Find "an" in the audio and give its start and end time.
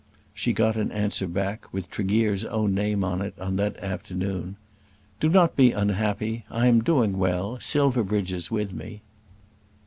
0.77-0.91